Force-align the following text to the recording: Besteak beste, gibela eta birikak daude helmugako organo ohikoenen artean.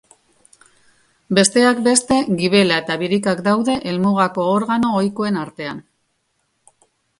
Besteak 1.39 1.81
beste, 1.87 2.17
gibela 2.39 2.79
eta 2.85 2.97
birikak 3.03 3.45
daude 3.49 3.77
helmugako 3.93 4.49
organo 4.57 4.97
ohikoenen 5.03 5.41
artean. 5.45 5.87